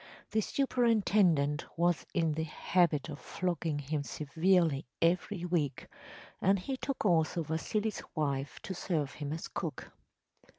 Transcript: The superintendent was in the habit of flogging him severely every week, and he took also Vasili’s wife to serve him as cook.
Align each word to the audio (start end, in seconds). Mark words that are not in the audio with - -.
The 0.31 0.41
superintendent 0.41 1.63
was 1.77 2.07
in 2.11 2.31
the 2.33 2.41
habit 2.45 3.07
of 3.07 3.19
flogging 3.19 3.77
him 3.77 4.01
severely 4.01 4.87
every 4.99 5.45
week, 5.45 5.85
and 6.41 6.57
he 6.57 6.75
took 6.75 7.05
also 7.05 7.43
Vasili’s 7.43 8.01
wife 8.15 8.59
to 8.63 8.73
serve 8.73 9.11
him 9.11 9.31
as 9.31 9.47
cook. 9.47 9.91